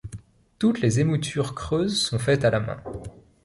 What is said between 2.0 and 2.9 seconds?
sont faites à la main.